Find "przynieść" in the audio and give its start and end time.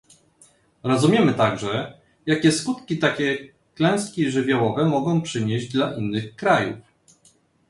5.21-5.71